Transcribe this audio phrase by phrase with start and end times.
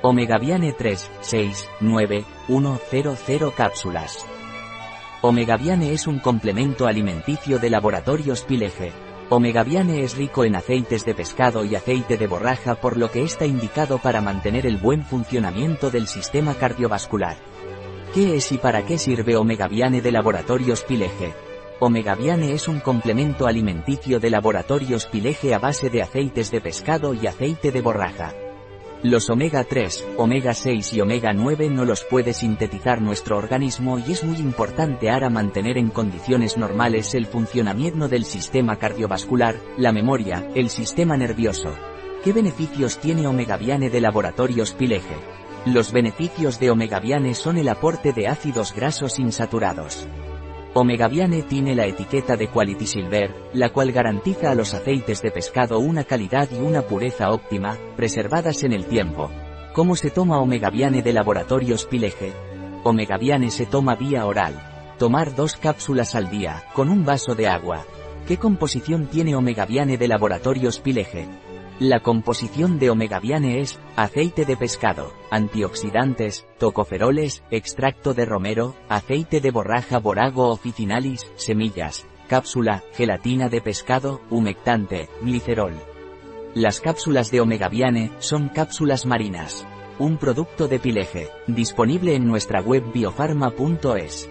[0.00, 4.24] Omegaviane 3, 6, 9, 1, 0, 0 cápsulas.
[5.22, 8.92] Omegaviane es un complemento alimenticio de laboratorios Pileje.
[9.28, 13.44] Omegaviane es rico en aceites de pescado y aceite de borraja por lo que está
[13.44, 17.36] indicado para mantener el buen funcionamiento del sistema cardiovascular.
[18.14, 21.34] ¿Qué es y para qué sirve Omegaviane de laboratorios Pileje?
[21.80, 27.26] Omegaviane es un complemento alimenticio de laboratorios Pileje a base de aceites de pescado y
[27.26, 28.32] aceite de borraja.
[29.04, 34.10] Los omega 3, omega 6 y omega 9 no los puede sintetizar nuestro organismo y
[34.10, 40.50] es muy importante para mantener en condiciones normales el funcionamiento del sistema cardiovascular, la memoria,
[40.56, 41.76] el sistema nervioso.
[42.24, 45.14] ¿Qué beneficios tiene Omegaviane de laboratorios Pileje?
[45.64, 50.08] Los beneficios de Omegaviane son el aporte de ácidos grasos insaturados.
[50.80, 55.80] Omegaviane tiene la etiqueta de Quality Silver, la cual garantiza a los aceites de pescado
[55.80, 59.28] una calidad y una pureza óptima, preservadas en el tiempo.
[59.72, 62.32] ¿Cómo se toma Omegaviane de laboratorios Pileje?
[62.84, 64.54] Omegaviane se toma vía oral.
[65.00, 67.84] Tomar dos cápsulas al día, con un vaso de agua.
[68.28, 71.26] ¿Qué composición tiene Omegaviane de laboratorios Pileje?
[71.80, 79.52] La composición de omegaviane es, aceite de pescado, antioxidantes, tocoferoles, extracto de romero, aceite de
[79.52, 85.74] borraja borago officinalis, semillas, cápsula, gelatina de pescado, humectante, glicerol.
[86.54, 89.64] Las cápsulas de omegaviane son cápsulas marinas.
[90.00, 94.28] Un producto de Pileje, disponible en nuestra web biofarma.es.